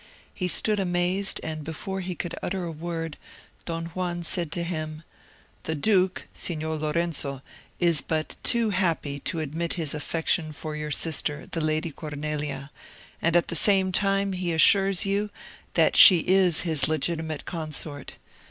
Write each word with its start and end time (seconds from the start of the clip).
He 0.33 0.47
stood 0.47 0.79
amazed, 0.79 1.39
and 1.43 1.63
before 1.63 1.99
he 1.99 2.15
could 2.15 2.33
utter 2.41 2.63
a 2.65 2.71
word, 2.71 3.17
Don 3.65 3.85
Juan 3.85 4.23
said 4.23 4.51
to 4.53 4.63
him, 4.63 5.03
"The 5.65 5.75
duke, 5.75 6.27
Signor 6.33 6.77
Lorenzo, 6.77 7.43
is 7.79 8.01
but 8.01 8.35
too 8.41 8.71
happy 8.71 9.19
to 9.19 9.39
admit 9.41 9.73
his 9.73 9.93
affection 9.93 10.53
for 10.53 10.75
your 10.75 10.89
sister, 10.89 11.45
the 11.45 11.61
Lady 11.61 11.91
Cornelia; 11.91 12.71
and, 13.21 13.35
at 13.35 13.49
the 13.49 13.55
same 13.55 13.91
time, 13.91 14.33
he 14.33 14.51
assures 14.53 15.05
you, 15.05 15.29
that 15.75 15.95
she 15.95 16.21
is 16.27 16.61
his 16.61 16.87
legitimate 16.87 17.45
consort. 17.45 18.17